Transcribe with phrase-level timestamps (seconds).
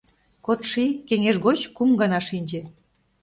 [0.45, 2.61] Кодший кеҥеж гоч кум гана шинче.